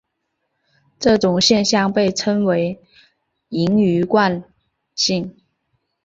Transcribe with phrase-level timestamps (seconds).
[0.99, 2.81] 这种现象被称为
[3.49, 4.43] 盈余惯
[4.95, 5.37] 性。